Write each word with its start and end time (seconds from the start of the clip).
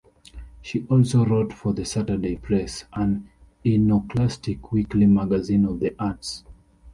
She 0.63 0.83
also 0.87 1.23
wrote 1.23 1.53
for 1.53 1.75
the 1.75 1.85
"Saturday 1.85 2.35
Press", 2.35 2.85
an 2.93 3.29
iconoclastic 3.63 4.71
weekly 4.71 5.05
magazine 5.05 5.63
of 5.63 5.79
the 5.79 5.93
arts. 5.99 6.43